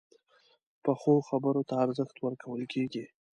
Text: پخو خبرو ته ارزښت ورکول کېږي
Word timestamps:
پخو 0.83 1.13
خبرو 1.29 1.61
ته 1.69 1.73
ارزښت 1.83 2.15
ورکول 2.19 2.61
کېږي 2.73 3.05